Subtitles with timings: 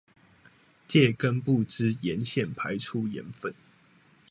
[0.87, 3.53] 藉根部之鹽腺排出鹽分